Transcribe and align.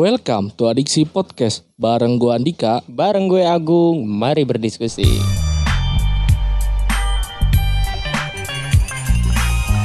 Welcome 0.00 0.48
to 0.56 0.72
Adiksi 0.72 1.04
Podcast 1.04 1.60
bareng 1.76 2.16
gue 2.16 2.32
Andika. 2.32 2.80
Bareng 2.88 3.28
gue 3.28 3.44
Agung, 3.44 4.08
mari 4.08 4.48
berdiskusi. 4.48 5.04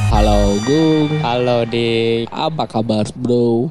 Halo 0.07 0.55
Gung, 0.63 1.19
Halo 1.19 1.67
Dik. 1.67 2.31
apa 2.31 2.63
kabar 2.63 3.03
bro? 3.11 3.67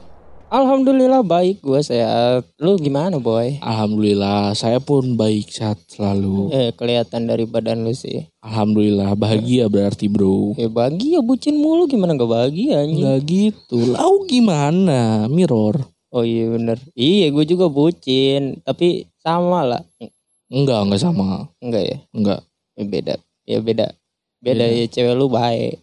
Alhamdulillah 0.53 1.25
baik 1.25 1.65
gue 1.65 1.81
sehat. 1.81 2.45
Lu 2.61 2.77
gimana 2.77 3.17
boy? 3.17 3.57
Alhamdulillah 3.65 4.53
saya 4.53 4.85
pun 4.85 5.17
baik 5.17 5.49
sehat 5.49 5.81
selalu. 5.89 6.53
Eh 6.53 6.77
kelihatan 6.77 7.25
dari 7.25 7.49
badan 7.49 7.89
lu 7.89 7.97
sih. 7.97 8.29
Alhamdulillah 8.45 9.17
bahagia 9.17 9.65
berarti 9.73 10.13
bro. 10.13 10.53
Ya 10.61 10.69
bahagia 10.69 11.25
bucin 11.25 11.57
mulu 11.57 11.89
gimana 11.89 12.13
gak 12.13 12.29
bahagia 12.29 12.85
anjing? 12.85 13.01
Enggak 13.01 13.21
gitu, 13.33 13.97
lau 13.97 14.29
gimana? 14.29 15.25
Mirror? 15.33 15.94
Oh 16.15 16.23
iya 16.23 16.47
bener. 16.47 16.79
Iya 16.93 17.27
gue 17.29 17.45
juga 17.45 17.67
bucin. 17.67 18.63
Tapi 18.63 19.03
sama 19.17 19.67
lah. 19.67 19.83
Enggak, 20.47 20.81
enggak 20.85 21.01
sama. 21.01 21.51
Enggak 21.59 21.83
ya? 21.85 21.97
Enggak. 22.11 22.41
Ya 22.73 22.85
beda. 22.85 23.15
Ya 23.45 23.59
beda. 23.59 23.87
Beda 24.39 24.63
Beda. 24.63 24.65
ya 24.71 24.87
cewek 24.87 25.15
lu 25.15 25.27
baik. 25.27 25.83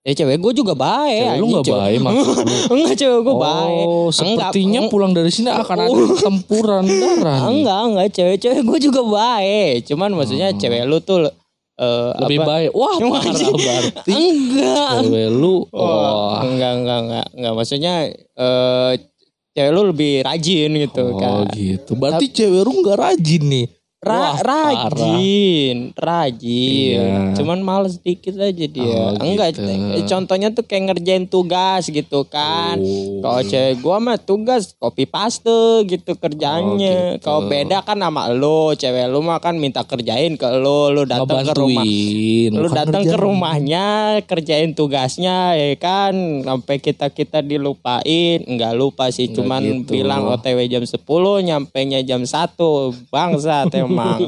Ya 0.00 0.12
cewek 0.14 0.38
gue 0.38 0.52
juga 0.54 0.72
baik. 0.72 1.18
Cewek 1.18 1.40
lu 1.40 1.46
cewek- 1.58 1.80
baik 1.82 1.98
maksud 1.98 2.36
lu? 2.38 2.54
Enggak 2.76 2.94
cewek 2.94 3.20
gue 3.20 3.36
baik. 3.36 3.84
Oh, 3.84 4.08
sepertinya 4.08 4.80
Enggak. 4.80 4.92
pulang 4.92 5.12
dari 5.12 5.30
sini 5.30 5.50
akan 5.50 5.76
ada 5.80 5.98
tempuran 6.22 6.84
darah. 6.86 7.40
Enggak, 7.48 7.80
enggak 7.84 8.08
cewek-cewek 8.12 8.62
gue 8.62 8.78
juga 8.80 9.00
baik. 9.02 9.82
Cuman 9.84 10.14
maksudnya 10.14 10.48
Hmm. 10.48 10.58
cewek 10.58 10.82
lu 10.84 10.98
tuh 11.00 11.26
eh, 11.76 12.10
Lebih 12.22 12.38
apa? 12.38 12.48
baik. 12.48 12.70
Wah, 12.72 12.94
Cuma 12.96 13.18
parah 13.18 13.34
berarti. 13.50 14.12
Enggak. 14.14 14.94
Cewek 15.02 15.28
lu, 15.28 15.54
wah. 15.68 16.38
enggak, 16.40 16.72
enggak, 16.76 16.98
enggak, 17.02 17.26
enggak. 17.34 17.52
Maksudnya 17.52 17.94
eh 18.14 18.92
cewek 19.56 19.72
lu 19.72 19.82
lebih 19.88 20.12
rajin 20.20 20.70
gitu 20.76 21.02
Oh 21.02 21.16
kan. 21.16 21.48
gitu. 21.56 21.96
Berarti 21.96 22.26
cewek 22.28 22.60
lu 22.60 22.72
enggak 22.76 22.98
rajin 23.00 23.42
nih. 23.48 23.66
Ra- 24.06 24.38
Wah, 24.38 24.38
parah. 24.38 24.70
rajin, 24.70 25.76
rajin. 25.92 26.94
Iya. 26.94 27.34
Cuman 27.34 27.58
males 27.58 27.98
dikit 27.98 28.34
aja 28.34 28.66
dia. 28.66 28.86
Oh, 28.86 29.18
Enggak, 29.18 29.52
gitu. 29.52 29.66
eh, 29.66 30.04
contohnya 30.04 30.48
tuh 30.48 30.62
kayak 30.62 30.82
ngerjain 30.88 31.26
tugas 31.26 31.86
gitu 31.86 32.22
kan. 32.24 32.78
Oh. 32.78 33.18
Kalau 33.18 33.40
cewek 33.42 33.82
gua 33.82 33.98
mah 33.98 34.16
tugas 34.16 34.72
copy 34.72 35.04
paste 35.04 35.50
gitu 35.84 36.06
Oh, 36.08 36.16
kerjanya. 36.16 37.18
gitu. 37.18 37.26
Kalau 37.26 37.44
beda 37.44 37.82
kan 37.82 37.98
sama 37.98 38.30
lo, 38.30 38.72
cewek 38.72 39.06
lu 39.06 39.20
mah 39.20 39.38
kan 39.38 39.54
minta 39.54 39.82
kerjain 39.82 40.34
ke 40.34 40.48
lo, 40.54 40.88
lu 40.88 41.02
datang 41.02 41.42
ke 41.42 41.52
rumah. 41.52 41.82
Lu 41.82 42.62
Bukan 42.62 42.76
datang 42.76 43.02
ke 43.02 43.16
rumahnya, 43.16 43.86
kerjain 44.22 44.70
tugasnya 44.70 45.26
ya 45.52 45.74
kan. 45.74 46.14
Sampai 46.42 46.78
kita-kita 46.78 47.42
dilupain, 47.42 48.38
enggak 48.40 48.72
lupa 48.72 49.10
sih, 49.10 49.26
cuman 49.28 49.82
gitu. 49.82 49.92
bilang 49.92 50.28
OTW 50.28 50.62
jam 50.68 50.82
10, 50.82 51.02
nyampainya 51.42 52.00
jam 52.00 52.22
1. 52.22 52.54
Bangsat 53.08 53.66
emang. 53.96 54.20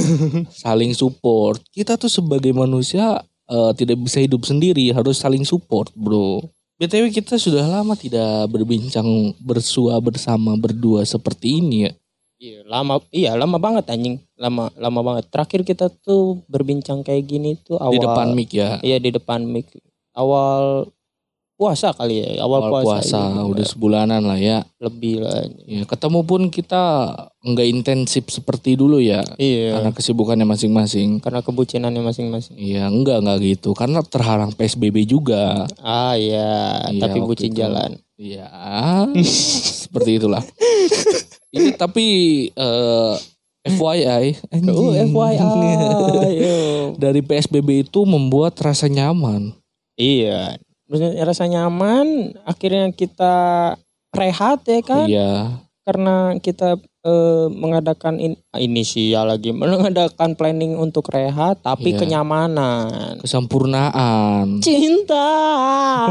saling 0.64 0.92
support. 0.96 1.60
Kita 1.68 2.00
tuh 2.00 2.08
sebagai 2.08 2.56
manusia 2.56 3.20
eh, 3.46 3.72
tidak 3.76 4.00
bisa 4.00 4.24
hidup 4.24 4.48
sendiri, 4.48 4.88
harus 4.96 5.20
saling 5.20 5.44
support, 5.44 5.92
Bro. 5.92 6.48
BTW 6.80 7.14
kita 7.14 7.38
sudah 7.38 7.62
lama 7.62 7.94
tidak 7.94 8.50
berbincang 8.50 9.06
bersua 9.38 10.02
bersama 10.02 10.58
berdua 10.58 11.06
seperti 11.06 11.62
ini 11.62 11.86
ya. 11.86 11.92
Iya, 12.42 12.60
lama 12.66 12.98
iya 13.14 13.38
lama 13.38 13.54
banget 13.62 13.86
anjing. 13.86 14.18
Lama 14.34 14.66
lama 14.74 15.00
banget. 15.06 15.30
Terakhir 15.30 15.62
kita 15.62 15.86
tuh 16.02 16.42
berbincang 16.50 17.06
kayak 17.06 17.22
gini 17.22 17.54
tuh 17.54 17.78
awal 17.78 17.94
Di 17.94 18.02
depan 18.02 18.26
mic 18.34 18.50
ya. 18.50 18.82
Iya 18.82 18.98
di 18.98 19.14
depan 19.14 19.46
mic. 19.46 19.70
Awal 20.10 20.90
puasa 21.62 21.94
kali 21.94 22.18
ya, 22.18 22.42
awal, 22.42 22.66
Awal 22.66 22.70
puasa. 22.82 22.86
puasa, 22.98 23.20
ini. 23.38 23.50
udah 23.54 23.62
sebulanan 23.64 24.22
lah 24.26 24.34
ya. 24.34 24.66
lebih 24.76 25.22
lah. 25.22 25.46
Ya, 25.62 25.86
ketemu 25.86 26.26
pun 26.26 26.50
kita 26.50 26.82
nggak 27.38 27.68
intensif 27.68 28.26
seperti 28.26 28.74
dulu 28.74 28.98
ya. 28.98 29.22
Iya. 29.36 29.78
Karena 29.78 29.90
kesibukannya 29.94 30.42
masing-masing. 30.42 31.22
Karena 31.22 31.38
kebucinannya 31.38 32.02
masing-masing. 32.02 32.58
Iya, 32.58 32.90
enggak 32.90 33.22
enggak 33.22 33.38
gitu. 33.40 33.70
Karena 33.72 34.02
terhalang 34.02 34.50
PSBB 34.50 35.06
juga. 35.06 35.70
Ah 35.78 36.14
iya, 36.14 36.82
Iya, 36.90 36.98
tapi 37.00 37.22
bucin 37.22 37.54
itu. 37.54 37.62
jalan. 37.62 37.94
Iya, 38.18 38.50
seperti 39.22 40.18
itulah. 40.18 40.42
Iya, 41.52 41.76
tapi 41.76 42.06
eh, 42.48 43.14
FYI, 43.68 44.40
Oh. 44.66 44.88
FYI. 44.88 45.36
dari 47.02 47.20
PSBB 47.20 47.84
itu 47.84 48.00
membuat 48.02 48.56
rasa 48.58 48.88
nyaman. 48.88 49.52
iya. 49.94 50.56
Maksudnya 50.92 51.24
rasa 51.24 51.48
nyaman, 51.48 52.36
akhirnya 52.44 52.92
kita 52.92 53.34
rehat 54.12 54.60
ya 54.68 54.80
kan? 54.84 55.08
Iya, 55.08 55.56
Karena 55.88 56.36
kita 56.36 56.76
eh, 57.02 57.46
mengadakan 57.48 58.20
in, 58.20 58.36
inisial 58.54 59.24
lagi, 59.24 59.56
mengadakan 59.56 60.36
planning 60.36 60.76
untuk 60.76 61.08
rehat, 61.08 61.64
tapi 61.64 61.96
Iya. 61.96 62.04
kenyamanan. 62.04 63.24
kesempurnaan. 63.24 64.60
Cinta. 64.60 65.32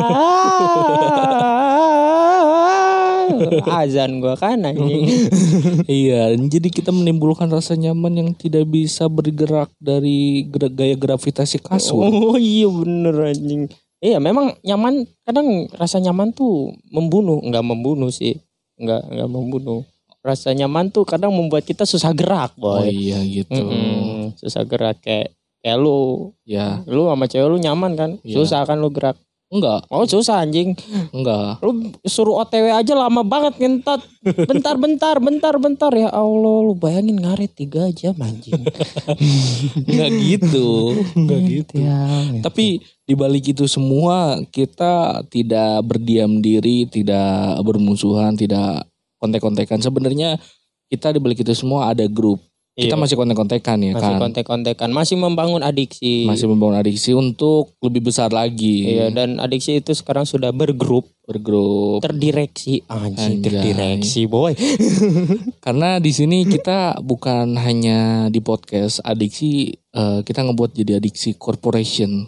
Azan 3.86 4.18
gua 4.18 4.34
kan 4.34 4.66
anjing. 4.66 5.30
iya, 5.88 6.34
jadi 6.36 6.68
kita 6.74 6.90
menimbulkan 6.90 7.48
rasa 7.50 7.78
nyaman 7.78 8.18
yang 8.18 8.30
tidak 8.34 8.66
bisa 8.66 9.06
bergerak 9.08 9.70
dari 9.78 10.50
gaya 10.74 10.98
gravitasi 10.98 11.62
kasur. 11.62 12.10
Oh 12.10 12.36
iya 12.36 12.66
bener 12.66 13.30
anjing. 13.30 13.70
Iya 14.02 14.18
memang 14.18 14.58
nyaman 14.66 15.06
kadang 15.22 15.70
rasa 15.78 16.02
nyaman 16.02 16.34
tuh 16.34 16.74
membunuh 16.90 17.38
nggak 17.46 17.62
membunuh 17.62 18.10
sih. 18.10 18.34
Nggak 18.82 19.02
nggak 19.14 19.30
membunuh. 19.30 19.86
Rasa 20.26 20.54
nyaman 20.58 20.90
tuh 20.90 21.06
kadang 21.06 21.30
membuat 21.34 21.66
kita 21.66 21.86
susah 21.86 22.10
gerak 22.14 22.54
Oh 22.58 22.82
boy. 22.82 22.90
iya 22.90 23.22
gitu. 23.22 23.62
Mm-mm, 23.62 24.34
susah 24.42 24.66
gerak 24.66 24.98
kayak 25.06 25.34
kayak 25.62 25.78
lu. 25.78 26.34
Ya, 26.50 26.82
lu 26.90 27.06
sama 27.10 27.30
cewek 27.30 27.46
lu 27.46 27.58
nyaman 27.62 27.94
kan? 27.94 28.12
Iya. 28.26 28.42
susah 28.42 28.66
kan 28.66 28.82
lu 28.82 28.90
gerak 28.90 29.18
enggak, 29.52 29.84
oh 29.92 30.08
susah 30.08 30.48
anjing 30.48 30.74
enggak. 31.12 31.60
lu 31.60 31.92
suruh 32.08 32.40
OTW 32.42 32.72
aja 32.72 32.96
lama 32.96 33.22
banget 33.22 33.60
ngentot 33.60 34.02
bentar 34.48 34.80
bentar 34.80 35.16
bentar 35.20 35.56
bentar 35.60 35.92
ya 35.92 36.08
Allah 36.08 36.56
lu 36.64 36.74
bayangin 36.74 37.20
ngaret 37.20 37.52
tiga 37.52 37.92
jam 37.92 38.16
anjing 38.24 38.64
Enggak 39.90 40.12
gitu. 40.18 40.96
Enggak 41.18 41.42
gitu. 41.46 41.76
ya, 41.82 42.02
Tapi 42.42 42.82
di 43.06 43.14
balik 43.14 43.52
itu 43.52 43.68
semua 43.68 44.40
kita 44.50 45.26
tidak 45.28 45.84
berdiam 45.84 46.40
diri, 46.40 46.88
tidak 46.88 47.60
bermusuhan, 47.66 48.38
tidak 48.40 48.88
kontek-kontekan. 49.20 49.84
Sebenarnya 49.84 50.40
kita 50.92 51.16
di 51.16 51.20
balik 51.20 51.44
itu 51.44 51.54
semua 51.56 51.92
ada 51.92 52.08
grup. 52.08 52.40
Kita 52.72 52.96
Iya. 52.96 53.02
masih 53.04 53.16
kontek-kontekan 53.16 53.78
ya 53.78 53.92
masih 53.92 54.16
kan. 54.16 54.22
kontek-kontekan 54.22 54.90
masih 54.90 55.16
membangun 55.16 55.60
adiksi 55.60 56.24
Masih 56.24 56.48
membangun 56.48 56.80
adiksi 56.80 57.12
untuk 57.12 57.76
lebih 57.78 58.08
besar 58.08 58.32
lagi. 58.32 58.88
Iya 58.90 59.12
dan 59.12 59.38
adiksi 59.38 59.78
itu 59.78 59.92
sekarang 59.92 60.24
sudah 60.24 60.50
bergrup 60.50 61.04
Bergrup. 61.22 62.00
terdireksi 62.00 62.80
anjing 62.86 63.40
Anjay. 63.40 63.44
terdireksi 63.44 64.24
boy. 64.24 64.56
Karena 65.66 66.00
di 66.00 66.10
sini 66.10 66.44
kita 66.44 67.00
bukan 67.02 67.56
hanya 67.56 68.00
di 68.28 68.40
podcast 68.40 69.00
adiksi, 69.02 69.72
eh, 69.74 70.20
kita 70.22 70.40
ngebuat 70.42 70.72
jadi 70.74 70.98
adiksi 70.98 71.36
corporation. 71.36 72.24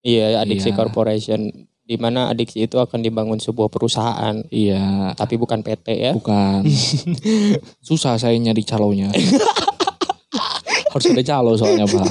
iya 0.00 0.38
adiksi 0.38 0.70
Iya. 0.70 0.76
corporation 0.76 1.40
di 1.90 1.98
mana 1.98 2.30
adiksi 2.30 2.70
itu 2.70 2.78
akan 2.78 3.02
dibangun 3.02 3.42
sebuah 3.42 3.66
perusahaan 3.66 4.38
Iya, 4.46 5.10
tapi 5.18 5.34
bukan 5.34 5.58
PT 5.58 5.86
ya. 5.90 6.12
bukan. 6.14 6.62
Susah 7.86 8.14
saya 8.14 8.38
nyari 8.38 8.62
calonnya. 8.62 9.10
Harus 10.90 11.06
ada 11.06 11.22
calo 11.22 11.54
soalnya 11.54 11.86
pak. 11.86 12.02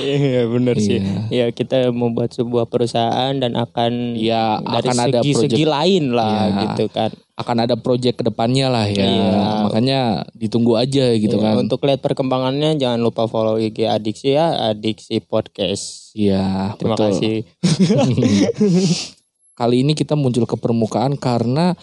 Iya 0.00 0.48
benar 0.48 0.76
sih. 0.76 1.00
Iya. 1.00 1.20
Iya 1.28 1.46
kita 1.52 1.92
membuat 1.92 2.32
sebuah 2.32 2.68
perusahaan 2.68 3.32
dan 3.36 3.52
akan 3.56 4.16
Iya, 4.16 4.64
dari 4.64 4.88
akan 4.88 4.96
ada 5.00 5.18
segi-segi 5.20 5.64
project 5.64 5.68
lain 5.68 6.04
lah 6.16 6.36
Iya. 6.48 6.60
gitu 6.64 6.84
kan. 6.88 7.10
Akan 7.38 7.70
ada 7.70 7.78
project 7.78 8.18
ke 8.18 8.24
depannya 8.26 8.66
lah 8.66 8.90
ya. 8.90 9.06
Iya. 9.06 9.42
Makanya 9.70 10.00
ditunggu 10.34 10.74
aja 10.74 11.14
gitu 11.14 11.38
Iya, 11.38 11.44
kan. 11.46 11.54
Untuk 11.62 11.86
lihat 11.86 12.02
perkembangannya 12.02 12.74
jangan 12.74 12.98
lupa 12.98 13.30
follow 13.30 13.54
IG 13.56 13.86
adiksi 13.86 14.34
ya 14.34 14.74
adiksi 14.74 15.22
podcast. 15.22 16.10
Iya, 16.18 16.74
Terima 16.74 16.98
betul. 16.98 17.14
kasih. 17.14 17.36
Kali 19.58 19.82
ini 19.82 19.94
kita 19.94 20.14
muncul 20.14 20.46
ke 20.46 20.54
permukaan 20.54 21.14
karena 21.14 21.74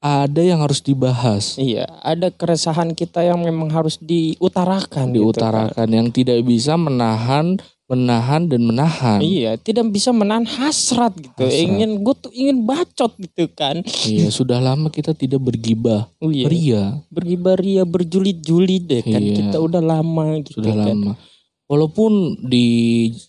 ada 0.00 0.40
yang 0.40 0.64
harus 0.64 0.80
dibahas, 0.80 1.60
Iya, 1.60 1.84
ada 2.00 2.32
keresahan 2.32 2.96
kita 2.96 3.20
yang 3.20 3.44
memang 3.44 3.68
harus 3.68 4.00
diutarakan. 4.00 5.12
gitu 5.12 5.12
kan. 5.12 5.12
diutarakan 5.12 5.88
yang 5.92 6.08
tidak 6.08 6.40
bisa 6.40 6.74
menahan, 6.74 7.60
menahan 7.90 8.46
dan 8.46 8.62
menahan. 8.62 9.18
Iya, 9.18 9.58
tidak 9.58 9.90
bisa 9.90 10.14
menahan 10.14 10.46
hasrat 10.46 11.10
gitu. 11.18 11.42
Hasrat. 11.42 11.58
Ingin 11.58 11.98
gue 12.06 12.14
tuh 12.14 12.30
ingin 12.30 12.62
bacot 12.62 13.10
gitu 13.18 13.50
kan. 13.50 13.82
Iya, 14.06 14.30
sudah 14.30 14.62
lama 14.62 14.94
kita 14.94 15.10
tidak 15.10 15.42
bergibah. 15.42 16.06
Oh 16.22 16.30
iya. 16.30 16.46
Ria 16.46 16.84
Bergibaria 17.10 17.82
berjulit-julit 17.82 18.86
deh 18.86 19.02
kan. 19.02 19.18
Iya. 19.18 19.34
Kita 19.42 19.58
udah 19.58 19.82
lama 19.82 20.38
gitu 20.46 20.62
sudah 20.62 20.74
kan. 20.78 20.86
lama. 20.86 21.12
Walaupun 21.66 22.46
di 22.46 22.66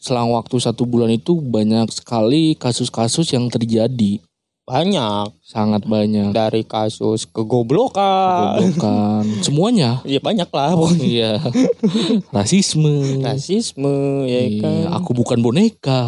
selang 0.01 0.33
waktu 0.33 0.57
satu 0.61 0.85
bulan 0.85 1.13
itu 1.13 1.41
banyak 1.41 1.89
sekali 1.89 2.53
kasus-kasus 2.53 3.33
yang 3.33 3.49
terjadi. 3.49 4.21
Banyak. 4.63 5.27
Sangat 5.41 5.83
banyak. 5.83 6.31
Dari 6.31 6.63
kasus 6.63 7.27
kegoblokan. 7.27 8.61
Kegoblokan. 8.61 9.23
semuanya. 9.45 9.99
Ya 10.05 10.21
banyak 10.21 10.47
lah 10.47 10.71
pokoknya. 10.73 11.03
iya. 11.03 11.31
Rasisme. 12.35 13.19
Rasisme 13.19 14.25
ya 14.25 14.41
Iya, 14.41 14.61
kan? 14.61 14.73
Aku 15.01 15.11
bukan 15.11 15.39
boneka. 15.39 16.03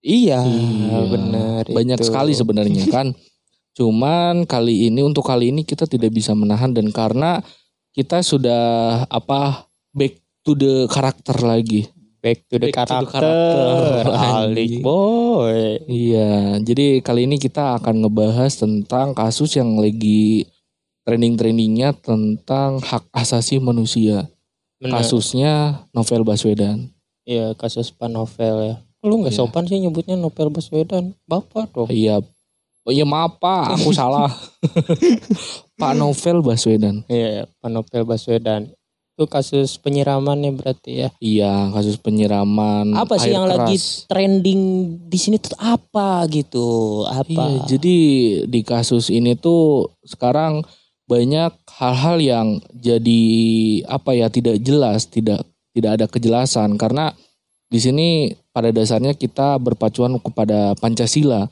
Iya, 0.00 0.38
Iya, 0.46 0.98
benar 1.10 1.62
banyak 1.66 1.98
itu. 1.98 2.06
sekali 2.06 2.30
sebenarnya 2.30 2.86
kan? 2.94 3.10
Cuman 3.74 4.46
kali 4.46 4.86
ini 4.86 5.02
untuk 5.02 5.26
kali 5.26 5.50
ini 5.50 5.66
kita 5.66 5.84
tidak 5.84 6.14
bisa 6.14 6.30
menahan 6.32 6.70
dan 6.70 6.88
karena 6.88 7.42
kita 7.90 8.22
sudah 8.22 9.02
apa 9.08 9.66
back 9.90 10.14
to 10.40 10.54
the 10.54 10.86
karakter 10.86 11.34
lagi 11.40 11.88
back 12.18 12.38
to 12.48 12.56
the 12.56 12.68
Back 12.68 12.86
to 12.88 12.94
the 13.00 13.06
karakter, 13.06 14.02
Alik 14.40 14.80
boy 14.80 15.80
Iya, 15.84 16.58
jadi 16.60 17.00
kali 17.00 17.24
ini 17.24 17.36
kita 17.36 17.78
akan 17.78 18.04
ngebahas 18.04 18.52
tentang 18.56 19.12
kasus 19.12 19.54
yang 19.54 19.76
lagi 19.76 20.46
trending-trendingnya 21.06 21.94
tentang 21.94 22.82
hak 22.82 23.06
asasi 23.14 23.62
manusia. 23.62 24.26
Benar. 24.76 25.00
Kasusnya 25.00 25.52
Novel 25.94 26.26
Baswedan. 26.26 26.90
Iya 27.22 27.54
kasus 27.54 27.90
Pak 27.90 28.10
Novel 28.10 28.56
ya. 28.60 28.74
Lu 29.06 29.22
nggak 29.22 29.32
Iya. 29.32 29.40
sopan 29.40 29.64
sih 29.64 29.78
nyebutnya 29.78 30.18
Novel 30.18 30.50
Baswedan. 30.50 31.14
Bapak 31.24 31.70
dong. 31.70 31.88
Iya, 31.88 32.18
oh 32.82 32.92
iya 32.92 33.06
maaf 33.06 33.38
Pak, 33.38 33.78
aku 33.78 33.94
salah. 33.94 34.28
Pak 35.80 35.92
Novel 35.94 36.42
Baswedan. 36.42 37.06
Iya 37.06 37.46
Pak 37.62 37.70
Novel 37.70 38.02
Baswedan. 38.02 38.74
Itu 39.16 39.24
kasus 39.24 39.80
penyiramannya 39.80 40.52
berarti 40.52 40.90
ya. 40.92 41.08
Iya, 41.24 41.72
kasus 41.72 41.96
penyiraman. 41.96 42.92
Apa 42.92 43.16
sih 43.16 43.32
air 43.32 43.40
yang 43.40 43.48
lagi 43.48 43.80
keras. 43.80 44.04
trending 44.04 44.60
di 45.08 45.16
sini 45.16 45.40
tuh 45.40 45.56
apa 45.56 46.28
gitu? 46.28 47.00
Apa? 47.08 47.24
Iya, 47.24 47.64
jadi 47.64 47.96
di 48.44 48.60
kasus 48.60 49.08
ini 49.08 49.32
tuh 49.32 49.88
sekarang 50.04 50.68
banyak 51.08 51.56
hal-hal 51.80 52.20
yang 52.20 52.48
jadi 52.76 53.22
apa 53.88 54.12
ya 54.12 54.28
tidak 54.28 54.60
jelas, 54.60 55.08
tidak 55.08 55.48
tidak 55.72 55.90
ada 55.96 56.06
kejelasan 56.12 56.76
karena 56.76 57.16
di 57.72 57.80
sini 57.80 58.08
pada 58.52 58.68
dasarnya 58.68 59.16
kita 59.16 59.56
berpacuan 59.56 60.20
kepada 60.20 60.76
Pancasila, 60.76 61.48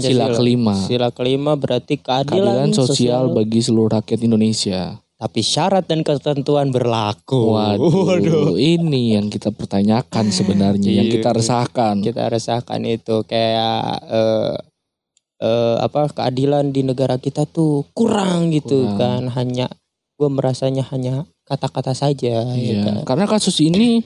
sila 0.00 0.26
kelima, 0.32 0.74
Sila 0.88 1.08
kelima 1.12 1.60
berarti 1.60 1.98
keadilan 2.00 2.70
keadilan, 2.70 2.72
sosial 2.72 3.36
bagi 3.36 3.60
seluruh 3.60 4.00
rakyat 4.00 4.20
Indonesia. 4.24 4.96
Tapi 5.20 5.44
syarat 5.44 5.84
dan 5.84 6.00
ketentuan 6.00 6.72
berlaku. 6.72 7.52
Waduh, 7.52 8.56
ini 8.56 9.12
yang 9.14 9.28
kita 9.28 9.52
pertanyakan 9.52 10.32
sebenarnya, 10.32 10.88
yang 10.96 11.06
kita 11.06 11.28
Iya. 11.30 11.36
resahkan. 11.36 11.94
kita 12.00 12.24
rasakan 12.26 12.80
itu 12.88 13.20
kayak 13.28 13.84
eh, 14.08 14.56
eh, 15.38 15.76
apa 15.78 16.08
keadilan 16.10 16.72
di 16.72 16.80
negara 16.82 17.16
kita 17.16 17.44
tuh 17.44 17.84
kurang 17.92 18.48
gitu 18.48 18.88
Kurang. 18.88 18.96
kan 18.96 19.36
hanya 19.36 19.68
gue 20.16 20.28
merasanya 20.28 20.88
hanya 20.88 21.24
kata-kata 21.44 21.92
saja 21.92 22.40
ya 22.40 22.56
Iya, 22.56 22.76
kan? 22.82 22.96
karena 23.04 23.24
kasus 23.28 23.60
ini 23.60 24.00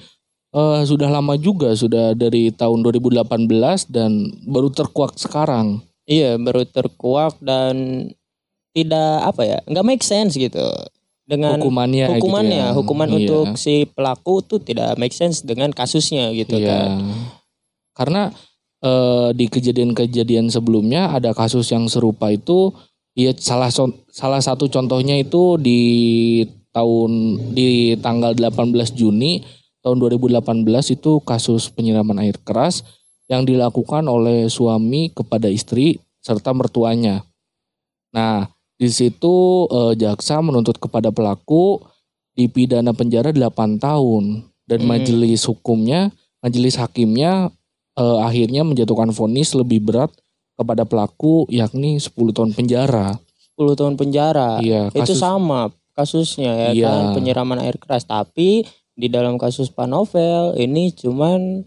eh, 0.50 0.82
sudah 0.82 1.10
lama 1.10 1.34
juga, 1.34 1.74
sudah 1.74 2.14
dari 2.14 2.50
tahun 2.50 2.82
2018 2.82 3.86
dan 3.86 4.10
baru 4.44 4.66
terkuak 4.68 5.14
sekarang. 5.14 5.78
iya 6.04 6.34
baru 6.36 6.66
terkuak 6.66 7.38
dan 7.38 8.06
tidak 8.70 9.14
apa 9.24 9.42
ya 9.42 9.58
nggak 9.64 9.86
make 9.86 10.02
sense 10.02 10.34
gitu 10.34 10.62
dengan 11.24 11.56
hukumannya 11.56 12.06
gitu 12.06 12.14
hukumannya 12.20 12.64
ya. 12.68 12.76
hukuman 12.76 13.08
Iya. 13.08 13.16
untuk 13.20 13.46
si 13.56 13.88
pelaku 13.88 14.44
tuh 14.44 14.60
tidak 14.60 15.00
make 15.00 15.16
sense 15.16 15.40
dengan 15.40 15.72
kasusnya 15.72 16.28
gitu 16.36 16.60
Iya. 16.60 16.68
kan 16.68 16.88
Karena 17.94 18.22
eh, 18.84 19.28
di 19.32 19.46
kejadian-kejadian 19.48 20.50
sebelumnya 20.52 21.14
ada 21.14 21.32
kasus 21.32 21.70
yang 21.72 21.88
serupa 21.88 22.28
itu 22.28 22.74
ya 23.14 23.30
salah 23.38 23.70
salah 24.10 24.42
satu 24.42 24.66
contohnya 24.68 25.14
itu 25.16 25.56
di 25.56 25.80
tahun 26.74 27.38
di 27.54 27.94
tanggal 28.02 28.34
18 28.34 28.74
Juni 28.98 29.40
tahun 29.80 30.02
2018 30.02 30.66
itu 30.90 31.22
kasus 31.22 31.70
penyiraman 31.70 32.18
air 32.18 32.34
keras 32.42 32.82
yang 33.30 33.46
dilakukan 33.46 34.04
oleh 34.10 34.50
suami 34.50 35.08
kepada 35.14 35.46
istri 35.48 36.02
serta 36.20 36.50
mertuanya. 36.52 37.22
Nah, 38.12 38.48
di 38.74 38.88
situ 38.88 39.34
eh, 39.66 39.92
jaksa 39.96 40.38
menuntut 40.38 40.76
kepada 40.76 41.08
pelaku 41.08 41.78
dipidana 42.32 42.90
penjara 42.90 43.30
8 43.30 43.78
tahun 43.78 44.24
dan 44.64 44.80
Hmm. 44.80 44.88
majelis 44.90 45.44
hukumnya, 45.44 46.10
majelis 46.40 46.74
hakimnya 46.74 47.54
eh, 47.94 48.18
akhirnya 48.20 48.62
menjatuhkan 48.62 49.08
vonis 49.08 49.54
lebih 49.54 49.78
berat 49.80 50.10
kepada 50.54 50.82
pelaku 50.82 51.46
yakni 51.48 51.96
10 51.96 52.10
tahun 52.32 52.50
penjara. 52.50 53.14
10 53.54 53.74
tahun 53.74 53.94
penjara 53.94 54.58
Iya, 54.58 54.90
itu 54.90 54.98
kasus 54.98 55.14
sama 55.16 55.70
kasusnya 55.94 56.52
ya 56.58 56.68
Iya. 56.74 56.86
kan 56.90 57.04
penyiraman 57.14 57.62
air 57.62 57.78
keras 57.78 58.02
tapi 58.02 58.66
di 58.90 59.06
dalam 59.06 59.38
kasus 59.38 59.70
Pak 59.70 59.86
Novel 59.86 60.58
ini 60.58 60.90
cuman 60.90 61.62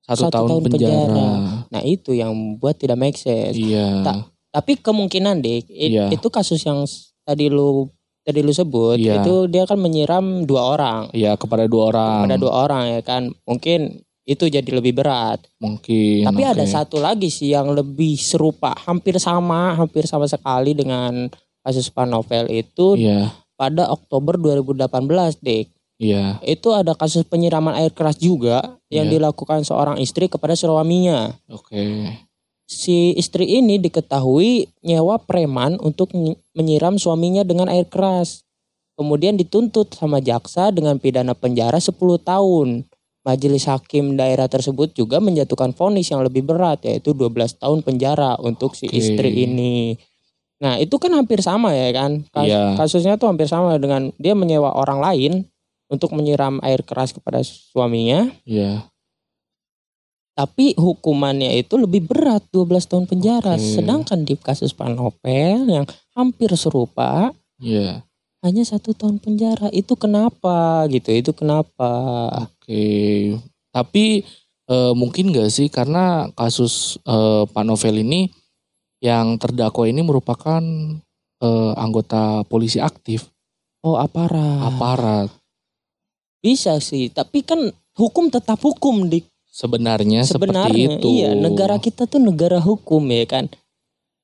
satu, 0.00 0.16
satu 0.22 0.32
tahun, 0.32 0.48
tahun 0.48 0.62
penjara. 0.64 0.92
penjara. 1.04 1.28
nah 1.68 1.82
itu 1.82 2.10
yang 2.12 2.32
membuat 2.32 2.80
tidak 2.80 2.96
make 2.96 3.16
sense 3.16 3.52
Iya. 3.52 4.00
Tak- 4.00 4.32
tapi 4.56 4.72
kemungkinan 4.74 5.36
deh 5.38 5.60
Iya. 5.68 6.08
itu 6.08 6.28
kasus 6.28 6.64
yang 6.64 6.88
tadi 7.22 7.46
lu 7.46 7.92
tadi 8.24 8.40
lu 8.40 8.50
sebut 8.50 8.96
Iya. 8.96 9.20
itu 9.20 9.44
dia 9.46 9.62
kan 9.62 9.76
menyiram 9.76 10.24
dua 10.42 10.72
orang 10.72 11.12
Iya, 11.12 11.36
kepada 11.36 11.68
dua 11.68 11.92
orang. 11.92 12.18
ada 12.24 12.36
dua 12.36 12.64
orang 12.64 12.88
ya 12.90 13.00
kan 13.00 13.28
mungkin 13.44 14.00
itu 14.24 14.48
jadi 14.48 14.66
lebih 14.72 14.96
berat 14.96 15.38
Mungkin. 15.60 16.24
tapi 16.24 16.42
ada 16.42 16.58
oke. 16.58 16.72
satu 16.72 16.96
lagi 16.98 17.28
sih 17.28 17.52
yang 17.52 17.70
lebih 17.70 18.16
serupa 18.16 18.74
hampir 18.80 19.20
sama 19.20 19.76
hampir 19.76 20.02
sama 20.02 20.24
sekali 20.26 20.72
dengan 20.72 21.28
kasus 21.60 21.86
Pak 21.86 22.06
Novel 22.06 22.48
itu 22.48 22.96
Iya, 22.96 23.30
pada 23.54 23.86
Oktober 23.86 24.34
2018 24.34 25.38
dek 25.38 25.70
iya. 25.96 26.42
itu 26.42 26.68
ada 26.70 26.92
kasus 26.92 27.22
penyiraman 27.22 27.76
air 27.76 27.94
keras 27.94 28.18
juga 28.18 28.74
yang 28.88 29.06
Iya. 29.06 29.20
dilakukan 29.22 29.62
seorang 29.62 30.00
istri 30.00 30.26
kepada 30.26 30.54
suaminya 30.54 31.30
Oke. 31.46 32.10
Si 32.66 33.14
istri 33.14 33.46
ini 33.48 33.78
diketahui 33.78 34.66
nyewa 34.82 35.16
preman 35.18 35.78
untuk 35.78 36.10
ny- 36.12 36.34
menyiram 36.52 36.98
suaminya 36.98 37.40
dengan 37.40 37.66
air 37.66 37.86
keras. 37.86 38.42
Kemudian 38.94 39.36
dituntut 39.36 39.92
sama 39.92 40.18
jaksa 40.18 40.68
dengan 40.68 40.96
pidana 40.96 41.32
penjara 41.32 41.78
10 41.78 41.94
tahun. 42.18 42.84
Majelis 43.22 43.66
hakim 43.66 44.14
daerah 44.14 44.46
tersebut 44.46 44.92
juga 44.92 45.18
menjatuhkan 45.18 45.70
vonis 45.70 46.06
yang 46.06 46.22
lebih 46.22 46.42
berat 46.42 46.82
yaitu 46.82 47.10
12 47.10 47.28
tahun 47.56 47.82
penjara 47.82 48.38
untuk 48.38 48.72
si 48.72 48.86
istri 48.88 49.30
ini. 49.44 49.98
Nah, 50.56 50.78
itu 50.78 50.96
kan 50.96 51.12
hampir 51.12 51.42
sama 51.42 51.70
ya 51.70 51.90
kan? 51.92 52.24
Kas- 52.26 52.46
Iya. 52.46 52.62
Kasusnya 52.74 53.14
tuh 53.14 53.26
hampir 53.26 53.44
sama 53.44 53.76
dengan 53.76 54.14
dia 54.16 54.32
menyewa 54.32 54.72
orang 54.72 55.02
lain 55.02 55.32
untuk 55.86 56.10
menyiram 56.10 56.58
air 56.62 56.80
keras 56.80 57.12
kepada 57.12 57.42
suaminya 57.42 58.30
Iya. 58.42 58.86
Tapi 60.36 60.76
hukumannya 60.76 61.56
itu 61.56 61.80
lebih 61.80 62.04
berat 62.04 62.44
12 62.52 62.84
tahun 62.84 63.04
penjara 63.08 63.56
Oke. 63.56 63.64
sedangkan 63.80 64.20
di 64.22 64.36
kasus 64.36 64.76
Pak 64.76 64.92
Novel 64.92 65.64
yang 65.64 65.86
hampir 66.12 66.52
serupa 66.60 67.32
Iya. 67.56 68.04
hanya 68.44 68.62
satu 68.68 68.92
tahun 68.92 69.16
penjara 69.16 69.72
itu 69.72 69.96
kenapa 69.96 70.84
gitu 70.92 71.08
itu 71.08 71.32
kenapa 71.32 71.88
Oke. 72.44 73.40
Tapi 73.72 74.24
eh, 74.66 74.92
mungkin 74.92 75.32
gak 75.32 75.48
sih 75.48 75.72
karena 75.72 76.28
kasus 76.36 77.00
eh, 77.06 77.44
Pak 77.48 77.64
Novel 77.64 78.04
ini 78.04 78.28
yang 79.00 79.40
terdakwa 79.40 79.88
ini 79.88 80.04
merupakan 80.04 80.60
eh, 81.40 81.72
anggota 81.76 82.44
polisi 82.48 82.80
aktif, 82.80 83.28
oh 83.84 83.96
aparat 83.96 84.66
aparat. 84.66 85.28
bisa 86.40 86.80
sih 86.80 87.12
tapi 87.12 87.44
kan 87.44 87.60
hukum 87.94 88.32
tetap 88.32 88.60
hukum 88.60 89.06
di 89.06 89.20
Sebenarnya, 89.56 90.20
seperti 90.28 90.52
sebenarnya 90.52 91.00
itu. 91.00 91.08
iya 91.08 91.32
negara 91.32 91.80
kita 91.80 92.04
tuh 92.04 92.20
negara 92.20 92.60
hukum 92.60 93.00
ya 93.08 93.24
kan? 93.24 93.48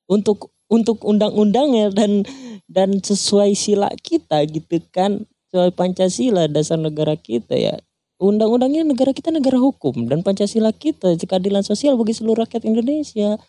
Untuk 0.04 0.52
untuk 0.68 1.00
undang-undangnya 1.00 1.88
dan 1.88 2.28
dan 2.68 3.00
sesuai 3.00 3.56
sila 3.56 3.88
kita 3.96 4.44
gitu 4.44 4.84
kan? 4.92 5.24
Sesuai 5.48 5.72
Pancasila 5.72 6.52
dasar 6.52 6.76
negara 6.76 7.16
kita 7.16 7.56
ya. 7.56 7.80
Undang-undangnya 8.20 8.84
negara 8.84 9.16
kita 9.16 9.32
negara 9.32 9.56
hukum 9.56 10.04
dan 10.04 10.20
Pancasila 10.20 10.68
kita 10.68 11.16
keadilan 11.16 11.64
sosial 11.64 11.96
bagi 11.96 12.12
seluruh 12.12 12.44
rakyat 12.44 12.68
Indonesia. 12.68 13.40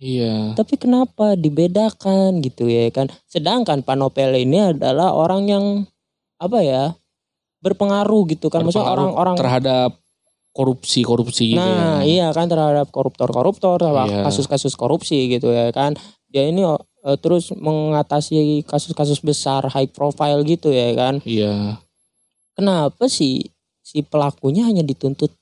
Iya. 0.00 0.56
tapi 0.56 0.80
kenapa 0.80 1.36
dibedakan 1.36 2.40
gitu 2.40 2.72
ya 2.72 2.88
kan? 2.88 3.12
Sedangkan 3.28 3.84
Pak 3.84 4.00
Nopel 4.00 4.32
ini 4.32 4.72
adalah 4.72 5.12
orang 5.12 5.44
yang 5.44 5.64
apa 6.40 6.64
ya 6.64 6.96
berpengaruh 7.60 8.32
gitu 8.32 8.48
kan? 8.48 8.64
Maksudnya 8.64 8.88
Berpengaruh 8.88 9.04
orang-orang 9.12 9.36
terhadap 9.36 10.00
korupsi-korupsi 10.50 11.54
gitu 11.54 11.62
Nah, 11.62 12.02
ya. 12.02 12.06
iya 12.06 12.26
kan 12.34 12.50
terhadap 12.50 12.90
koruptor-koruptor, 12.90 13.78
Iya. 13.80 14.26
kasus-kasus 14.26 14.74
korupsi 14.74 15.30
gitu 15.30 15.54
ya 15.54 15.70
kan. 15.70 15.94
Dia 16.26 16.50
ini 16.50 16.62
eh, 16.66 17.16
terus 17.22 17.54
mengatasi 17.54 18.66
kasus-kasus 18.66 19.22
besar 19.22 19.64
high 19.70 19.88
profile 19.88 20.42
gitu 20.42 20.74
ya 20.74 20.90
kan. 20.98 21.22
Iya. 21.22 21.78
Kenapa 22.58 23.06
sih 23.06 23.46
si 23.80 24.02
pelakunya 24.02 24.66
hanya 24.66 24.82
dituntut 24.82 25.32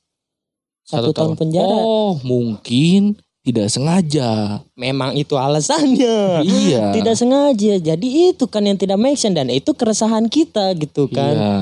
satu, 0.87 1.13
tahun, 1.13 1.37
penjara? 1.37 1.69
Oh, 1.69 2.17
mungkin 2.25 3.17
tidak 3.43 3.69
sengaja. 3.73 4.61
Memang 4.75 5.15
itu 5.15 5.39
alasannya. 5.39 6.45
Iya. 6.45 6.93
Tidak 6.93 7.17
sengaja. 7.17 7.81
Jadi 7.81 8.35
itu 8.35 8.45
kan 8.45 8.67
yang 8.67 8.77
tidak 8.77 8.99
make 9.01 9.17
sense 9.17 9.35
dan 9.35 9.49
itu 9.49 9.73
keresahan 9.73 10.29
kita 10.29 10.77
gitu 10.77 11.09
kan. 11.09 11.35
Iya. 11.35 11.57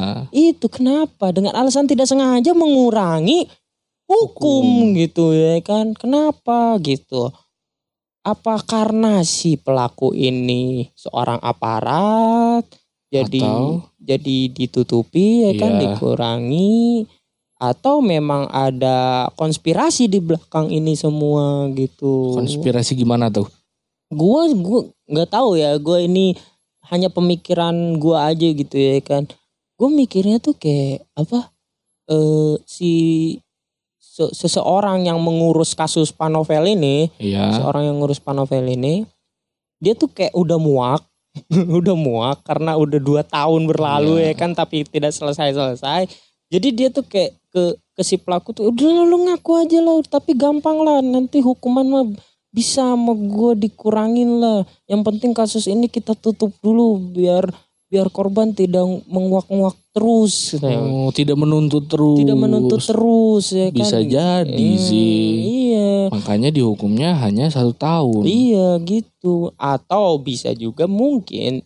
Itu 0.54 0.66
kenapa 0.66 1.30
dengan 1.30 1.54
alasan 1.54 1.86
tidak 1.86 2.10
sengaja 2.10 2.50
mengurangi 2.52 3.46
hukum, 4.10 4.92
Hukum. 4.92 4.98
gitu 4.98 5.30
ya 5.30 5.62
kan. 5.62 5.94
Kenapa 5.94 6.74
gitu? 6.82 7.30
Apa 8.26 8.58
karena 8.66 9.22
si 9.22 9.54
pelaku 9.54 10.10
ini 10.10 10.90
seorang 10.98 11.38
aparat 11.38 12.66
jadi 13.06 13.38
Atau- 13.38 13.86
jadi 14.02 14.38
ditutupi 14.50 15.46
ya 15.46 15.52
kan 15.54 15.78
Iya. 15.78 15.94
dikurangi 15.94 17.06
atau 17.56 18.04
memang 18.04 18.48
ada 18.52 19.28
konspirasi 19.34 20.06
di 20.06 20.20
belakang 20.20 20.68
ini 20.68 20.92
semua 20.92 21.68
gitu. 21.72 22.36
Konspirasi 22.36 22.92
gimana 22.92 23.32
tuh? 23.32 23.48
Gua 24.12 24.44
gua 24.52 24.86
nggak 25.08 25.30
tahu 25.32 25.56
ya, 25.56 25.74
gua 25.80 25.98
ini 25.98 26.36
hanya 26.88 27.08
pemikiran 27.08 27.74
gua 27.96 28.30
aja 28.30 28.46
gitu 28.46 28.76
ya 28.76 29.00
kan. 29.00 29.24
Gue 29.76 29.92
mikirnya 29.92 30.40
tuh 30.40 30.56
kayak 30.56 31.04
apa? 31.12 31.52
Eh 32.08 32.56
si 32.64 32.92
se- 34.00 34.32
seseorang 34.32 35.04
yang 35.04 35.20
mengurus 35.20 35.76
kasus 35.76 36.08
Panovel 36.08 36.72
ini, 36.72 37.12
Iya. 37.20 37.60
seorang 37.60 37.84
yang 37.84 38.00
ngurus 38.00 38.16
Panovel 38.16 38.64
ini, 38.64 39.04
dia 39.76 39.92
tuh 39.92 40.08
kayak 40.08 40.32
udah 40.32 40.56
muak, 40.56 41.04
udah 41.76 41.92
muak 41.92 42.40
karena 42.40 42.72
udah 42.80 42.96
dua 42.96 43.20
tahun 43.20 43.68
berlalu 43.68 44.24
Iya. 44.24 44.32
ya 44.32 44.34
kan, 44.40 44.56
tapi 44.56 44.88
tidak 44.88 45.12
selesai-selesai. 45.12 46.08
Jadi 46.46 46.68
dia 46.70 46.88
tuh 46.94 47.02
kayak 47.02 47.34
ke 47.50 47.62
ke 47.96 48.02
si 48.04 48.20
pelaku 48.20 48.52
tuh 48.52 48.68
udah 48.70 49.08
lu 49.08 49.26
ngaku 49.26 49.50
aja 49.56 49.80
lah, 49.80 49.98
tapi 50.04 50.36
gampang 50.36 50.78
lah 50.84 51.00
nanti 51.00 51.40
hukuman 51.40 51.86
mah 51.88 52.04
bisa 52.52 52.92
sama 52.92 53.12
gue 53.16 53.68
dikurangin 53.68 54.40
lah. 54.40 54.62
Yang 54.86 55.02
penting 55.08 55.32
kasus 55.32 55.64
ini 55.66 55.88
kita 55.88 56.12
tutup 56.16 56.52
dulu 56.60 57.00
biar 57.12 57.48
biar 57.86 58.10
korban 58.10 58.50
tidak 58.50 58.82
menguak-nguak 59.06 59.78
terus. 59.94 60.58
katanya. 60.58 60.82
Oh, 60.82 61.10
tidak 61.14 61.38
menuntut 61.38 61.86
terus. 61.86 62.18
Tidak 62.18 62.36
menuntut 62.36 62.82
terus 62.82 63.44
ya 63.54 63.70
kan. 63.70 63.78
Bisa 63.78 63.98
jadi 64.02 64.68
Hmm, 64.76 64.82
sih. 64.82 65.22
Iya. 65.72 65.90
Makanya 66.10 66.50
dihukumnya 66.50 67.14
hanya 67.22 67.46
satu 67.48 67.72
tahun. 67.72 68.26
Iya 68.26 68.76
gitu. 68.82 69.54
Atau 69.56 70.18
bisa 70.20 70.50
juga 70.52 70.84
mungkin 70.90 71.62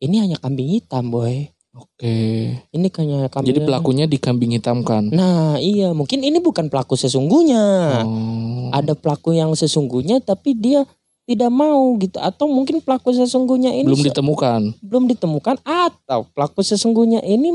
ini 0.00 0.16
hanya 0.20 0.36
kambing 0.38 0.78
hitam 0.78 1.08
boy. 1.10 1.48
Oke. 1.70 2.50
Ini 2.74 2.86
hanya 2.98 3.30
kambing. 3.30 3.54
Jadi 3.54 3.60
pelakunya 3.62 4.04
dikambing 4.10 4.58
hitamkan. 4.58 5.06
Nah 5.14 5.54
iya 5.62 5.94
mungkin 5.94 6.26
ini 6.26 6.42
bukan 6.42 6.66
pelaku 6.66 6.98
sesungguhnya. 6.98 7.62
Oh. 8.02 8.74
Ada 8.74 8.98
pelaku 8.98 9.38
yang 9.38 9.54
sesungguhnya 9.54 10.18
tapi 10.18 10.58
dia 10.58 10.82
tidak 11.30 11.50
mau 11.54 11.94
gitu. 12.02 12.18
Atau 12.18 12.50
mungkin 12.50 12.82
pelaku 12.82 13.14
sesungguhnya 13.14 13.70
ini 13.70 13.86
belum 13.86 14.02
ditemukan. 14.02 14.60
belum 14.82 15.04
ditemukan. 15.14 15.62
Atau 15.62 16.26
pelaku 16.34 16.66
sesungguhnya 16.66 17.22
ini 17.22 17.54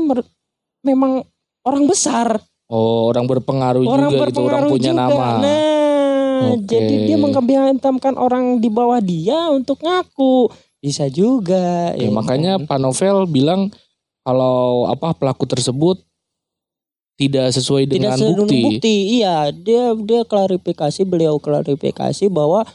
memang 0.80 1.20
orang 1.68 1.84
besar. 1.84 2.40
Oh, 2.66 3.12
orang 3.12 3.28
berpengaruh 3.30 3.84
orang 3.86 4.10
juga 4.10 4.26
gitu, 4.32 4.42
orang 4.42 4.66
berpengaruh 4.66 4.70
punya 4.74 4.90
juga. 4.90 5.02
nama. 5.06 5.28
Nah, 5.38 6.50
Oke. 6.56 6.66
jadi 6.66 6.94
dia 7.06 7.16
mengkambing 7.20 7.78
hitamkan 7.78 8.14
orang 8.18 8.58
di 8.58 8.66
bawah 8.72 8.98
dia 8.98 9.52
untuk 9.54 9.78
ngaku. 9.84 10.50
Bisa 10.82 11.06
juga. 11.06 11.94
Oke, 11.94 12.02
ya 12.02 12.10
makanya 12.10 12.52
kan? 12.58 12.66
Pak 12.66 12.78
Novel 12.82 13.16
bilang 13.30 13.70
kalau 14.26 14.90
apa 14.90 15.14
pelaku 15.14 15.46
tersebut 15.46 16.02
tidak 17.14 17.54
sesuai 17.54 17.86
tidak 17.86 17.94
dengan 17.94 18.16
seluruh 18.18 18.44
bukti. 18.50 18.60
bukti. 18.66 18.96
Iya, 19.22 19.54
dia 19.54 19.94
dia 19.94 20.20
klarifikasi, 20.26 21.00
beliau 21.06 21.38
klarifikasi 21.38 22.26
bahwa 22.28 22.66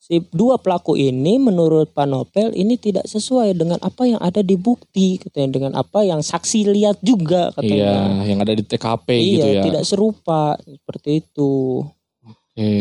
si 0.00 0.24
dua 0.34 0.56
pelaku 0.58 0.96
ini 0.96 1.38
menurut 1.38 1.92
Pak 1.92 2.06
Nopel 2.08 2.50
ini 2.56 2.80
tidak 2.80 3.04
sesuai 3.06 3.54
dengan 3.54 3.78
apa 3.84 4.08
yang 4.08 4.18
ada 4.18 4.40
di 4.40 4.56
bukti, 4.58 5.20
katanya 5.20 5.48
dengan 5.52 5.72
apa 5.76 6.02
yang 6.02 6.24
saksi 6.24 6.66
lihat 6.72 6.98
juga 7.04 7.52
Iya, 7.54 7.60
katanya. 7.60 7.92
yang 8.24 8.38
ada 8.40 8.52
di 8.56 8.64
TKP 8.64 9.06
Iya, 9.12 9.22
gitu 9.22 9.48
ya. 9.52 9.62
tidak 9.68 9.84
serupa 9.84 10.56
seperti 10.64 11.10
itu. 11.22 11.84
Oke. 12.24 12.72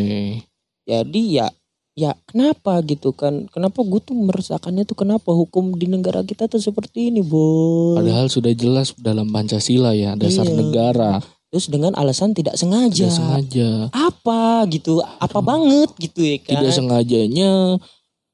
Jadi 0.87 1.21
ya 1.37 1.49
ya 1.95 2.11
kenapa 2.25 2.83
gitu 2.83 3.11
kan? 3.11 3.47
Kenapa 3.49 3.79
gue 3.81 3.99
tuh 3.99 4.13
merasakannya 4.13 4.83
tuh 4.83 4.95
kenapa 4.95 5.31
hukum 5.31 5.73
di 5.73 5.87
negara 5.87 6.21
kita 6.21 6.45
tuh 6.45 6.59
seperti 6.59 7.09
ini, 7.09 7.23
Boy? 7.23 7.95
Padahal 7.97 8.27
sudah 8.27 8.51
jelas 8.51 8.91
dalam 8.95 9.27
Pancasila 9.27 9.91
ya, 9.91 10.13
dasar 10.13 10.43
Iya. 10.43 10.53
negara. 10.53 11.11
Terus 11.47 11.71
dengan 11.71 11.95
alasan 11.95 12.35
tidak 12.35 12.59
sengaja. 12.59 13.07
Tidak 13.07 13.15
sengaja. 13.15 13.69
Apa 13.89 14.67
gitu? 14.67 14.99
Apa 14.99 15.39
banget 15.39 15.87
gitu 15.97 16.19
ya 16.19 16.35
kan? 16.37 16.51
Tidak 16.53 16.71
sengajanya 16.73 17.79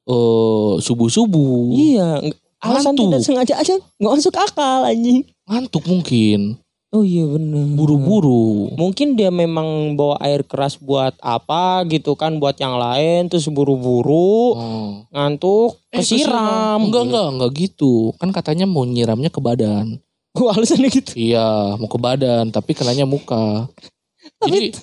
eh 0.04 0.74
subuh-subuh. 0.82 1.70
Iya, 1.72 2.10
ng- 2.20 2.34
alasan 2.60 2.94
Ngantuk. 2.94 3.06
tidak 3.08 3.22
sengaja 3.22 3.54
aja 3.58 3.74
nggak 3.78 4.14
masuk 4.16 4.34
akal 4.36 4.82
anjing. 4.84 5.22
Ngantuk 5.46 5.84
mungkin. 5.86 6.58
Oh 6.92 7.08
iya 7.08 7.24
benar. 7.24 7.72
Buru-buru. 7.72 8.76
Mungkin 8.76 9.16
dia 9.16 9.32
memang 9.32 9.96
bawa 9.96 10.20
air 10.20 10.44
keras 10.44 10.76
buat 10.76 11.16
apa 11.24 11.88
gitu 11.88 12.20
kan 12.20 12.36
buat 12.36 12.60
yang 12.60 12.76
lain 12.76 13.32
terus 13.32 13.48
buru-buru 13.48 14.60
Oh. 14.60 15.08
ngantuk 15.08 15.80
Eh, 15.96 16.04
kesiram. 16.04 16.84
Enggak, 16.84 17.08
enggak, 17.08 17.28
enggak 17.32 17.52
gitu. 17.56 18.12
Kan 18.20 18.36
katanya 18.36 18.68
mau 18.68 18.84
nyiramnya 18.84 19.32
ke 19.32 19.40
badan. 19.40 20.04
Gua 20.36 20.52
alasannya 20.52 20.92
gitu. 20.92 21.16
Iya, 21.16 21.80
mau 21.80 21.88
ke 21.88 21.96
badan, 22.00 22.52
tapi 22.52 22.76
kenanya 22.76 23.08
muka. 23.08 23.72
Jadi, 24.44 24.76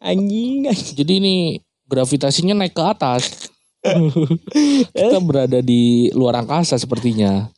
Anjing. 0.00 0.68
anjing. 0.68 0.92
jadi 0.92 1.12
ini 1.20 1.34
gravitasinya 1.88 2.52
naik 2.52 2.76
ke 2.76 2.84
atas. 2.84 3.48
Kita 4.96 5.18
berada 5.22 5.60
di 5.64 6.10
luar 6.12 6.40
angkasa 6.42 6.76
sepertinya. 6.76 7.48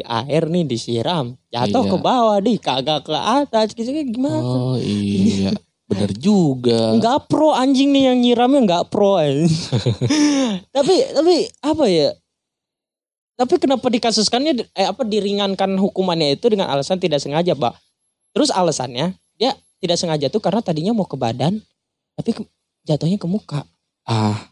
Air, 0.00 0.46
nih 0.46 0.64
disiram 0.64 1.34
jatuh 1.48 1.82
Iya. 1.82 1.90
ke 1.90 1.96
bawah 1.98 2.38
nih 2.38 2.56
kagak 2.56 3.00
ke 3.02 3.12
atas 3.12 3.74
gitu 3.74 3.90
gimana? 3.90 4.40
Oh 4.40 4.76
iya, 4.76 5.50
bener 5.84 6.10
juga. 6.14 6.94
Nggak 6.94 7.26
pro 7.26 7.50
anjing 7.50 7.90
nih 7.90 8.02
yang 8.06 8.18
nyiramnya 8.18 8.60
nggak 8.62 8.84
pro 8.88 9.16
anjing. 9.16 9.50
tapi 10.74 10.94
tapi 11.10 11.34
apa 11.60 11.84
ya? 11.86 12.10
Tapi 13.34 13.56
kenapa 13.56 13.88
dikasuskannya 13.88 14.68
eh 14.70 14.84
apa 14.84 15.00
diringankan 15.00 15.72
hukumannya 15.74 16.36
itu 16.36 16.52
dengan 16.52 16.68
alasan 16.68 17.00
tidak 17.00 17.24
sengaja, 17.24 17.56
Pak? 17.56 17.72
Terus 18.36 18.52
alasannya 18.52 19.16
dia 19.34 19.56
tidak 19.80 19.96
sengaja 19.96 20.28
tuh 20.28 20.44
karena 20.44 20.60
tadinya 20.60 20.92
mau 20.92 21.08
ke 21.08 21.16
badan 21.16 21.56
tapi 22.12 22.36
ke- 22.36 22.48
jatuhnya 22.84 23.16
ke 23.16 23.24
muka. 23.24 23.64
Ah, 24.04 24.49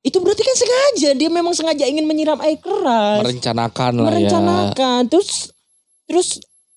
Itu 0.00 0.16
berarti 0.18 0.40
kan 0.40 0.56
sengaja, 0.56 1.12
dia 1.12 1.28
memang 1.28 1.52
sengaja 1.52 1.84
ingin 1.84 2.04
menyiram 2.04 2.40
air 2.40 2.56
keras. 2.56 3.20
merencanakan 3.20 3.92
lah 3.94 4.04
ya. 4.06 4.06
merencanakan. 4.08 5.00
Terus 5.06 5.52
terus 6.04 6.28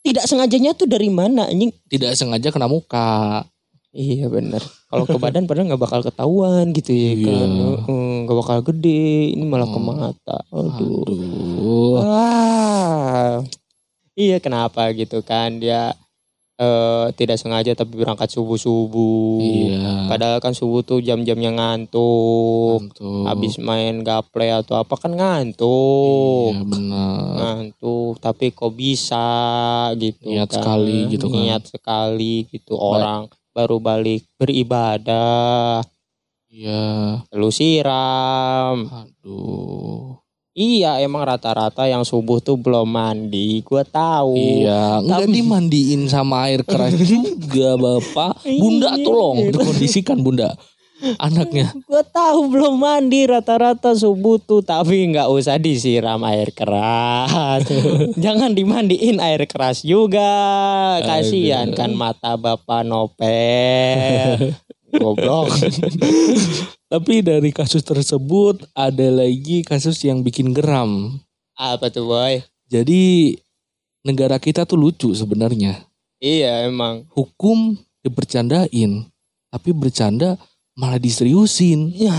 tidak 0.01 0.25
sengajanya 0.25 0.72
tuh 0.74 0.86
dari 0.86 1.08
mana 1.08 1.48
anjing? 1.48 1.72
Tidak 1.88 2.12
sengaja 2.13 2.50
kena 2.50 2.68
muka. 2.68 3.48
Iya 3.89 4.27
benar. 4.27 4.60
Kalau 4.60 5.06
ke 5.06 5.15
badan 5.24 5.46
padahal 5.46 5.70
nggak 5.70 5.80
bakal 5.80 6.01
ketahuan 6.01 6.74
gitu 6.74 6.92
ya 6.92 7.12
Iya. 7.13 7.32
kan. 7.32 7.50
Nggak 8.25 8.38
bakal 8.38 8.58
gede. 8.65 9.08
Ini 9.32 9.44
malah 9.44 9.65
ke 9.65 9.77
Oh. 9.77 9.86
mata. 9.86 10.38
Aduh. 10.50 11.06
Aduh. 11.06 11.94
Wah. 11.96 13.39
Iya 14.13 14.38
kenapa 14.38 14.92
gitu 14.92 15.24
kan 15.24 15.58
dia 15.58 15.96
eh 16.63 17.05
tidak 17.13 17.36
sengaja 17.36 17.75
tapi 17.75 18.00
berangkat 18.00 18.32
subuh 18.32 18.55
subuh. 18.55 19.43
Iya. 19.43 20.08
Padahal 20.08 20.39
kan 20.39 20.55
subuh 20.55 20.79
tuh 20.79 21.03
jam-jamnya 21.03 21.51
ngantuk. 21.51 22.88
Ngantuk. 22.88 23.24
Habis 23.27 23.60
main 23.60 24.00
gaple 24.01 24.48
atau 24.50 24.79
apa 24.79 24.96
kan 24.96 25.12
ngantuk. 25.12 26.55
Iya 26.55 26.63
benar. 26.63 27.20
ngantuk 27.36 28.15
tapi 28.17 28.50
kok 28.50 28.72
bisa 28.72 29.27
gitu 30.00 30.32
Niat 30.32 30.48
kan. 30.48 30.55
sekali 30.55 30.98
gitu 31.12 31.27
kan. 31.27 31.36
niat 31.36 31.63
sekali 31.67 32.48
gitu 32.48 32.79
orang 32.79 33.27
baru 33.51 33.77
balik 33.77 34.24
beribadah 34.39 35.84
Iya. 36.48 37.20
lalu 37.27 37.50
siram 37.50 38.88
Aduh. 38.88 40.23
Iya 40.53 40.98
emang 41.00 41.22
rata-rata 41.24 41.83
yang 41.83 42.01
subuh 42.01 42.38
tuh 42.38 42.55
belum 42.55 42.86
mandi 42.86 43.62
gua 43.62 43.81
tahu 43.81 44.33
Iya, 44.33 45.01
enggak 45.01 45.22
Tapi- 45.25 45.33
dimandiin 45.33 46.01
sama 46.05 46.48
air 46.48 46.62
keras 46.62 46.93
juga, 47.12 47.74
Bapak. 47.75 48.45
Bunda 48.45 48.93
Iya. 48.93 49.03
tolong 49.03 49.38
dikondisikan, 49.50 50.17
Bunda. 50.17 50.53
Anaknya. 51.19 51.67
gua 51.83 52.00
tahu 52.01 52.48
belum 52.48 52.79
mandi 52.79 53.27
rata-rata 53.27 53.91
subuh 53.91 54.39
tuh 54.39 54.63
tapi 54.63 55.03
nggak 55.05 55.27
usah 55.27 55.60
disiram 55.60 56.24
air 56.24 56.48
keras 56.50 57.67
jangan 58.24 58.55
dimandiin 58.55 59.19
air 59.19 59.43
keras 59.43 59.83
juga 59.83 60.24
kasihan 61.03 61.75
kan 61.75 61.91
mata 61.91 62.39
bapak 62.39 62.88
nopel 62.88 64.55
goblok 64.95 65.50
Tapi 66.93 67.25
dari 67.25 67.50
kasus 67.50 67.81
tersebut 67.81 68.69
ada 68.77 69.07
lagi 69.09 69.65
kasus 69.65 69.97
yang 70.05 70.21
bikin 70.21 70.53
geram. 70.53 71.17
apa 71.57 71.89
tuh 71.89 72.05
boy 72.05 72.38
Jadi 72.69 73.33
negara 74.05 74.38
kita 74.38 74.65
tuh 74.65 74.77
lucu 74.77 75.09
sebenarnya. 75.13 75.85
iya 76.21 76.65
emang 76.69 77.09
Hukum 77.13 77.77
dibercandain, 78.03 79.09
tapi 79.50 79.69
bercanda 79.71 80.35
malah 80.74 80.98
diseriusin. 80.98 81.94
Ya, 81.94 82.18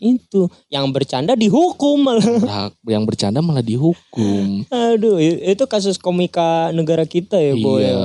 itu 0.00 0.48
yang 0.72 0.88
bercanda 0.92 1.36
dihukum 1.36 2.00
malah. 2.00 2.24
Nah, 2.24 2.66
yang 2.94 3.04
bercanda 3.04 3.44
malah 3.44 3.64
dihukum. 3.64 4.64
Aduh, 4.68 5.20
itu 5.20 5.64
kasus 5.68 6.00
komika 6.00 6.72
negara 6.72 7.04
kita 7.04 7.36
ya, 7.36 7.54
Boy. 7.56 7.84
Iya, 7.84 8.00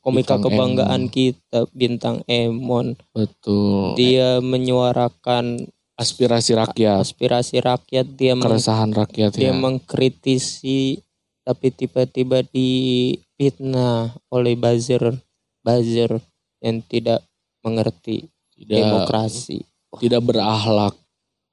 Komika 0.00 0.36
Bintang 0.36 0.42
kebanggaan 0.48 1.02
Emon. 1.06 1.12
kita, 1.12 1.58
Bintang 1.76 2.16
Emon. 2.28 2.96
Betul. 3.12 3.96
Dia 4.00 4.40
menyuarakan 4.40 5.70
Aspirasi 5.96 6.52
rakyat, 6.52 7.08
aspirasi 7.08 7.56
rakyat, 7.56 8.04
dia 8.20 8.36
keresahan 8.36 8.92
rakyat 8.92 9.32
dia 9.32 9.48
ya. 9.48 9.56
mengkritisi 9.56 11.00
tapi 11.46 11.70
tiba-tiba 11.70 12.42
difitnah 12.42 14.12
oleh 14.34 14.58
buzzer 14.58 15.14
buzzer 15.64 16.20
yang 16.58 16.82
tidak 16.84 17.22
mengerti 17.62 18.28
Tidak 18.56 18.76
demokrasi 18.80 19.60
tidak 20.00 20.22
berakhlak, 20.28 20.94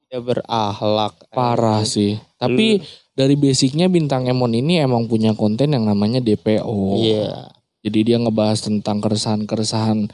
tidak 0.07 0.21
berakhlak 0.23 1.13
parah 1.31 1.81
sih. 1.87 2.19
Tapi 2.35 2.83
dari 3.15 3.35
basicnya 3.39 3.87
bintang 3.87 4.27
Emon 4.27 4.51
ini 4.51 4.81
emang 4.83 5.07
punya 5.07 5.31
konten 5.37 5.71
yang 5.71 5.85
namanya 5.87 6.19
DPO. 6.19 6.97
iya 6.99 7.47
Jadi 7.83 7.99
dia 8.07 8.17
ngebahas 8.19 8.63
tentang 8.63 9.03
keresahan-keresahan 9.03 10.07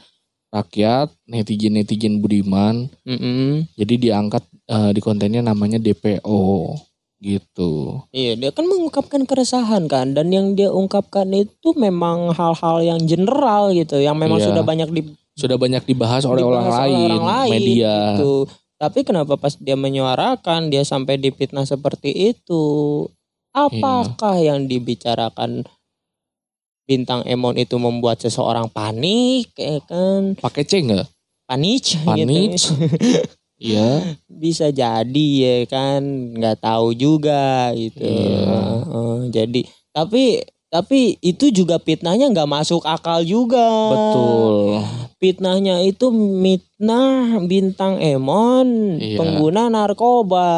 rakyat, 0.50 1.14
netizen-netizen 1.30 2.18
budiman. 2.18 2.90
Mm-mm. 3.06 3.70
Jadi 3.78 4.10
diangkat 4.10 4.42
eh, 4.66 4.90
di 4.90 5.00
kontennya 5.02 5.42
namanya 5.42 5.78
DPO 5.78 6.74
gitu. 7.20 8.00
iya 8.16 8.32
dia 8.32 8.48
kan 8.48 8.64
mengungkapkan 8.64 9.28
keresahan 9.28 9.84
kan 9.92 10.16
dan 10.16 10.32
yang 10.32 10.56
dia 10.56 10.72
ungkapkan 10.72 11.28
itu 11.36 11.76
memang 11.76 12.32
hal-hal 12.32 12.80
yang 12.80 13.00
general 13.04 13.76
gitu 13.76 14.00
yang 14.00 14.16
memang 14.16 14.40
Iya. 14.40 14.48
sudah 14.48 14.64
banyak 14.64 14.88
di, 14.88 15.02
Sudah 15.32 15.56
banyak 15.56 15.82
dibahas 15.84 16.22
oleh 16.22 16.40
dibahas 16.40 16.44
orang 16.44 16.66
oleh 16.66 16.76
lain, 16.76 17.10
orang 17.12 17.26
lain, 17.26 17.52
media. 17.52 17.94
gitu. 18.14 18.34
tapi 18.76 19.04
kenapa 19.04 19.36
pas 19.36 19.52
dia 19.54 19.76
menyuarakan 19.76 20.68
dia 20.68 20.80
sampai 20.82 21.16
difitnah 21.16 21.64
seperti 21.64 22.32
itu 22.32 22.64
apakah 23.52 24.34
Iya. 24.34 24.46
yang 24.50 24.64
dibicarakan 24.64 25.68
bintang 26.84 27.22
Emon 27.22 27.54
itu 27.54 27.76
membuat 27.76 28.18
seseorang 28.18 28.66
panik 28.66 29.52
ya 29.52 29.78
kan 29.84 30.32
Pakai 30.34 30.64
C 30.64 30.80
nggak? 30.80 31.06
panik 31.44 31.82
Panik. 32.02 32.56
gitu. 32.56 32.72
Iya. 33.60 34.16
bisa 34.26 34.72
jadi 34.72 35.28
ya 35.36 35.56
kan 35.68 36.00
nggak 36.32 36.58
tahu 36.58 36.96
juga 36.96 37.68
gitu 37.76 38.00
Iya. 38.00 38.56
Jadi 39.30 39.60
tapi 39.92 40.40
tapi 40.70 41.18
itu 41.18 41.50
juga 41.50 41.76
fitnahnya 41.76 42.30
nggak 42.30 42.46
masuk 42.46 42.86
akal 42.86 43.20
juga 43.20 43.58
Betul. 43.90 44.86
fitnahnya 45.18 45.82
itu 45.82 46.14
mitnah 46.14 47.42
bintang 47.42 47.98
Emon 47.98 48.96
Iya. 48.96 49.18
pengguna 49.18 49.66
narkoba 49.66 50.48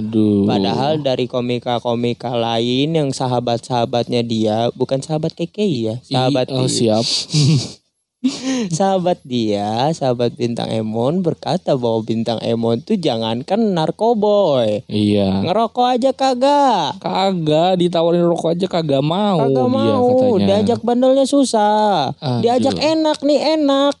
Aduh. 0.00 0.48
Padahal 0.48 0.98
dari 0.98 1.28
komika-komika 1.28 2.32
lain 2.32 2.88
yang 2.90 3.12
sahabat-sahabatnya 3.12 4.24
dia 4.24 4.72
bukan 4.72 4.98
sahabat 4.98 5.36
KKI 5.36 5.78
ya, 5.84 5.96
sahabat 6.00 6.48
I- 6.48 6.56
oh, 6.56 6.64
siap. 6.64 7.04
sahabat 8.76 9.16
dia, 9.24 9.88
sahabat 9.96 10.36
bintang 10.36 10.68
Emon 10.68 11.24
berkata 11.24 11.72
bahwa 11.72 12.04
bintang 12.04 12.36
Emon 12.44 12.76
tuh 12.78 13.00
jangankan 13.00 13.72
narkoboy, 13.72 14.84
Iya. 14.86 15.40
ngerokok 15.40 15.86
aja 15.88 16.10
kagak, 16.12 17.00
Kagak 17.00 17.80
ditawarin 17.80 18.28
rokok 18.28 18.52
aja 18.52 18.66
kagak 18.68 19.00
mau 19.00 19.40
kagak 19.40 19.56
dia 19.56 19.96
mau, 19.96 20.04
katanya. 20.36 20.46
diajak 20.46 20.80
bandelnya 20.84 21.24
susah, 21.24 22.12
Aduh. 22.14 22.40
diajak 22.44 22.76
enak 22.76 23.18
nih 23.24 23.40
enak, 23.56 23.94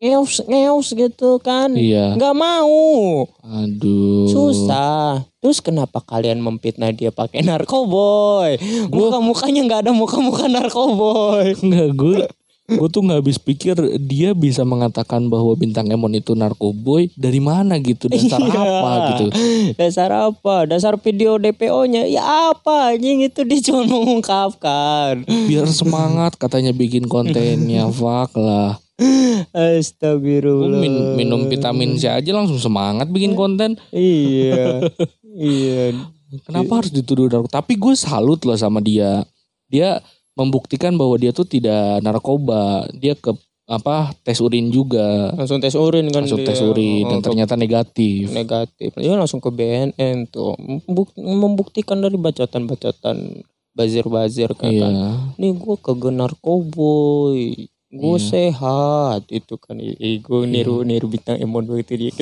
ngeus 0.00 0.40
ngeus 0.48 0.88
gitu 0.96 1.36
kan, 1.36 1.76
Iya. 1.76 2.16
nggak 2.16 2.34
mau, 2.34 2.72
Aduh. 3.44 4.32
susah. 4.32 5.28
Terus 5.38 5.60
kenapa 5.60 6.00
kalian 6.00 6.40
memfitnah 6.40 6.90
dia 6.90 7.12
pakai 7.12 7.44
narkoboy? 7.44 8.56
Muka 8.88 9.20
mukanya 9.20 9.60
nggak 9.62 9.80
ada 9.84 9.92
muka 9.92 10.16
muka 10.18 10.48
narkoboy. 10.48 11.52
Enggak 11.60 11.90
gue 11.94 12.24
gue 12.68 12.84
tuh 12.86 13.00
nggak 13.00 13.18
habis 13.18 13.36
pikir 13.36 13.72
dia 13.98 14.30
bisa 14.30 14.60
mengatakan 14.60 15.24
bahwa 15.26 15.50
bintang 15.52 15.88
Emon 15.88 16.12
itu 16.12 16.32
narkoboy 16.32 17.08
dari 17.14 17.40
mana 17.40 17.76
gitu 17.78 18.06
dasar 18.12 18.36
Iya. 18.38 18.60
apa 18.60 18.92
gitu 19.08 19.24
Dasar 19.74 20.10
apa? 20.12 20.56
Dasar 20.64 20.94
video 20.96 21.36
DPO-nya 21.36 22.04
ya 22.04 22.22
apa? 22.52 22.92
Anjing 22.92 23.22
itu 23.22 23.40
dia 23.42 23.60
cuma 23.62 23.82
mengungkapkan. 23.82 25.24
biar 25.24 25.64
semangat 25.66 26.36
katanya 26.36 26.70
bikin 26.70 27.04
kontennya 27.04 27.88
fuck 27.94 28.34
lah 28.34 28.76
Astagfirullah. 29.50 30.76
min- 30.76 31.14
minum 31.14 31.46
vitamin 31.46 31.94
C 31.94 32.06
aja 32.06 32.30
langsung 32.30 32.58
semangat 32.58 33.08
bikin 33.08 33.32
konten 33.32 33.80
Iya. 33.88 34.92
iya. 35.32 35.96
kenapa 36.42 36.82
harus 36.82 36.90
dituduh 36.90 37.26
narkoba 37.26 37.48
tapi 37.54 37.74
gue 37.74 37.94
salut 37.94 38.42
loh 38.42 38.54
sama 38.54 38.78
dia 38.78 39.24
dia 39.66 40.02
membuktikan 40.38 40.94
bahwa 40.94 41.18
dia 41.18 41.30
tuh 41.30 41.42
tidak 41.42 41.98
narkoba 41.98 42.62
dia 42.92 43.12
ke 43.12 43.34
apa 43.66 44.16
tes 44.18 44.38
urin 44.38 44.70
juga 44.70 45.34
Langsung 45.34 45.58
tes 45.58 45.74
urin 45.74 46.08
kan 46.08 46.22
langsung 46.22 46.40
dia. 46.40 46.48
tes 46.48 46.62
urin 46.62 47.04
dan 47.04 47.18
Oh, 47.18 47.22
ternyata 47.22 47.52
negatif 47.52 48.30
negatif. 48.30 48.94
Dia 48.94 49.12
langsung 49.12 49.38
ke 49.38 49.50
BNN 49.50 50.24
tuh. 50.26 50.56
Membuk- 50.56 51.12
membuktikan 51.14 51.98
dari 51.98 52.16
bacotan-bacotan 52.16 53.44
bazir-bazir 53.70 54.54
kan. 54.54 54.66
iya 54.68 54.88
nih 55.34 55.52
gue 55.52 55.76
kagak 55.76 56.10
narkoboy 56.10 57.38
gue 57.88 58.16
Iya. 58.16 58.20
sehat 58.20 59.22
itu 59.28 59.54
kan 59.56 59.78
gue 59.78 60.40
niru 60.44 60.82
niru 60.82 61.06
bintang 61.06 61.36
emon 61.36 61.64
begitu 61.64 61.96
dia 61.98 62.12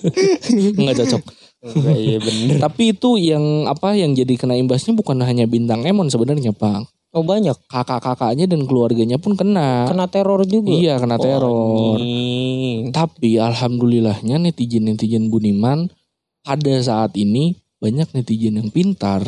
nggak 0.76 0.96
cocok 0.98 1.22
Enggak, 1.60 1.92
iya 1.94 2.16
bener 2.16 2.56
Tapi 2.58 2.82
itu 2.90 3.10
yang 3.16 3.44
apa 3.66 3.92
yang 3.92 4.12
jadi 4.12 4.32
kena 4.34 4.56
imbasnya 4.56 4.90
bukan 4.90 5.20
hanya 5.20 5.44
bintang 5.44 5.84
Emon 5.84 6.08
sebenarnya 6.08 6.52
Pak. 6.52 6.88
Oh 7.10 7.22
banyak 7.22 7.56
Kakak-kakaknya 7.66 8.46
dan 8.46 8.64
keluarganya 8.64 9.16
pun 9.16 9.34
kena. 9.34 9.86
kena 9.86 10.06
teror 10.06 10.42
juga 10.42 10.70
Iya 10.70 10.94
kena 10.96 11.14
Oh, 11.14 11.20
teror. 11.20 11.96
anjing. 11.96 12.90
Tapi 12.90 13.30
alhamdulillahnya 13.36 14.36
netizen-netizen 14.40 15.28
Buniman 15.28 15.90
pada 16.40 16.74
saat 16.80 17.14
ini 17.14 17.54
banyak 17.76 18.12
netizen 18.12 18.56
yang 18.56 18.68
pintar. 18.68 19.24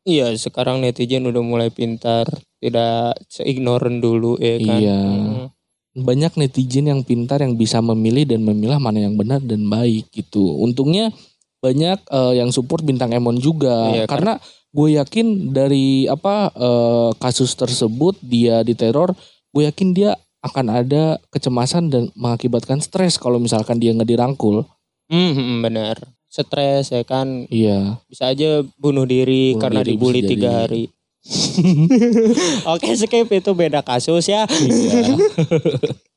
iya 0.00 0.32
sekarang 0.32 0.80
netizen 0.80 1.22
udah 1.22 1.38
mulai 1.40 1.68
pintar 1.68 2.24
tidak 2.56 3.20
seignoran 3.26 4.00
dulu 4.00 4.34
ya 4.36 4.56
kan 4.58 4.78
Iya. 4.78 5.00
Hmm. 5.00 5.46
Banyak 5.92 6.32
netizen 6.36 6.86
yang 6.86 7.02
pintar 7.02 7.40
yang 7.40 7.54
bisa 7.54 7.78
memilih 7.80 8.24
dan 8.24 8.40
memilah 8.40 8.78
mana 8.78 9.02
yang 9.02 9.14
benar 9.14 9.38
dan 9.40 9.66
baik 9.66 10.08
gitu. 10.10 10.56
Untungnya 10.56 11.12
banyak 11.58 11.98
eh, 12.00 12.32
yang 12.34 12.48
support 12.48 12.80
bintang 12.80 13.12
Emon 13.12 13.36
juga 13.36 13.92
Iya, 13.92 14.04
karena 14.06 14.40
gue 14.70 14.88
yakin 14.98 15.50
dari 15.50 16.06
apa 16.06 16.50
eh, 16.54 17.10
kasus 17.18 17.54
tersebut 17.54 18.16
dia 18.22 18.62
diteror, 18.62 19.14
gue 19.50 19.62
yakin 19.66 19.90
dia 19.92 20.14
akan 20.40 20.66
ada 20.72 21.20
kecemasan 21.28 21.92
dan 21.92 22.08
mengakibatkan 22.16 22.80
stres 22.80 23.20
kalau 23.20 23.36
misalkan 23.36 23.76
dia 23.76 23.92
nggak 23.92 24.08
dirangkul. 24.08 24.64
Hmm, 25.10 25.32
hmm, 25.34 25.56
benar 25.60 25.96
stres 26.30 26.94
ya 26.94 27.02
kan 27.02 27.50
Iya. 27.50 27.98
bisa 28.06 28.30
aja 28.30 28.62
bunuh 28.78 29.02
diri 29.02 29.50
Bunuh 29.52 29.60
karena 29.66 29.80
diri 29.82 29.98
dibully 29.98 30.22
tiga 30.22 30.46
jadi. 30.46 30.60
hari 30.62 30.84
oke 32.70 32.86
skip 32.94 33.26
itu 33.28 33.50
beda 33.50 33.82
kasus 33.82 34.30
ya 34.30 34.46
Iya. 34.46 35.10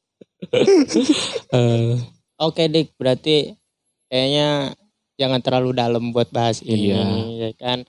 Eh, 1.49 1.93
Oke 2.37 2.67
Dik, 2.67 2.99
berarti 2.99 3.55
kayaknya 4.05 4.75
jangan 5.15 5.39
terlalu 5.39 5.71
dalam 5.71 6.11
buat 6.11 6.29
bahas 6.29 6.59
ini, 6.59 6.91
Iya. 6.91 7.03
ya 7.39 7.51
kan? 7.55 7.87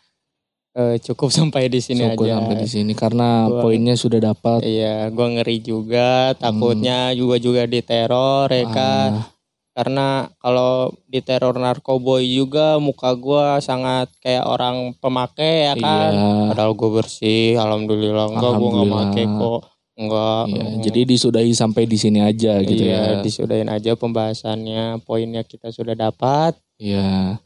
Eh, 0.75 0.99
cukup 1.01 1.31
sampai 1.49 1.67
di 1.67 1.79
sini 1.79 2.03
syukur 2.05 2.27
aja. 2.27 2.35
sampai 2.37 2.57
di 2.59 2.67
sini 2.67 2.93
karena 2.93 3.47
Gua- 3.47 3.63
poinnya 3.63 3.95
sudah 3.95 4.19
dapat. 4.21 4.59
Iya, 4.61 5.07
gua 5.09 5.31
ngeri 5.31 5.59
juga, 5.61 6.35
takutnya 6.35 7.11
juga 7.13 7.39
juga 7.39 7.63
diteror 7.65 8.51
ya 8.51 8.67
kan? 8.67 9.11
Hmm. 9.13 9.21
Ah, 9.21 9.27
Karena 9.73 10.07
kalau 10.37 10.73
diteror 11.05 11.55
narkoboy 11.57 12.23
juga 12.25 12.79
muka 12.79 13.11
gua 13.13 13.59
sangat 13.59 14.07
kayak 14.19 14.43
orang 14.45 14.95
pemakai 14.97 15.67
ya 15.67 15.75
kan? 15.77 16.11
Iya. 16.11 16.31
Padahal 16.51 16.73
gue 16.73 16.91
bersih, 16.93 17.55
alhamdulillah 17.55 18.27
enggak 18.29 18.53
gua 18.53 18.69
nggak 18.69 18.87
Alhamdulillah. 18.87 19.07
make 19.11 19.25
kok. 19.27 19.61
Enggak. 19.95 20.43
Iya, 20.49 20.63
Mm. 20.65 20.79
jadi 20.81 21.01
disudahi 21.05 21.53
sampai 21.53 21.83
di 21.85 21.95
sini 21.97 22.19
aja 22.19 22.59
gitu 22.61 22.83
iya, 22.83 22.99
ya. 23.13 23.23
disudahin 23.23 23.67
aja 23.69 23.95
pembahasannya, 23.95 25.03
poinnya 25.03 25.43
kita 25.43 25.71
sudah 25.71 25.95
dapat. 25.97 26.55
Iya. 26.77 27.39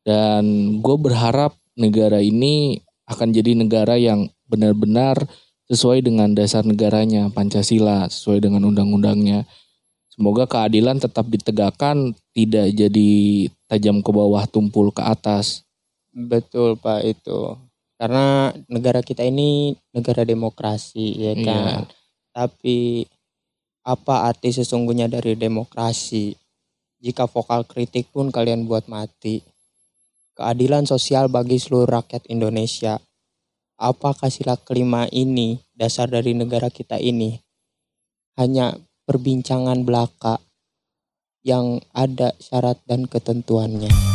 Dan 0.00 0.44
gue 0.80 0.96
berharap 0.98 1.56
negara 1.74 2.22
ini 2.22 2.80
akan 3.04 3.34
jadi 3.34 3.52
negara 3.58 4.00
yang 4.00 4.30
benar-benar 4.48 5.18
sesuai 5.68 6.04
dengan 6.04 6.32
dasar 6.36 6.64
negaranya, 6.64 7.32
Pancasila, 7.32 8.08
sesuai 8.08 8.44
dengan 8.44 8.68
undang-undangnya. 8.68 9.48
Semoga 10.12 10.46
keadilan 10.46 11.02
tetap 11.02 11.26
ditegakkan, 11.26 12.14
tidak 12.30 12.70
jadi 12.70 13.10
tajam 13.66 13.98
ke 14.04 14.10
bawah, 14.14 14.46
tumpul 14.46 14.94
ke 14.94 15.02
atas. 15.02 15.66
Betul 16.14 16.78
Pak 16.78 17.02
itu. 17.02 17.58
Karena 17.98 18.54
negara 18.70 19.02
kita 19.02 19.26
ini 19.26 19.74
negara 19.90 20.22
demokrasi 20.22 21.18
ya 21.18 21.32
Iya. 21.34 21.42
kan. 21.42 21.80
Tapi 22.30 23.08
apa 23.82 24.30
arti 24.30 24.54
sesungguhnya 24.54 25.10
dari 25.10 25.34
demokrasi? 25.34 26.34
Jika 27.02 27.26
vokal 27.26 27.66
kritik 27.66 28.08
pun 28.14 28.30
kalian 28.30 28.70
buat 28.70 28.86
mati. 28.86 29.42
Keadilan 30.34 30.82
sosial 30.82 31.30
bagi 31.30 31.62
seluruh 31.62 32.02
rakyat 32.02 32.26
Indonesia. 32.26 32.98
Apakah 33.78 34.26
sila 34.34 34.58
kelima 34.58 35.06
ini 35.14 35.62
dasar 35.78 36.10
dari 36.10 36.34
negara 36.34 36.74
kita 36.74 36.98
ini? 36.98 37.38
Hanya 38.34 38.74
perbincangan 39.06 39.86
belaka 39.86 40.42
yang 41.46 41.78
ada 41.94 42.34
syarat 42.42 42.82
dan 42.82 43.06
ketentuannya. 43.06 44.13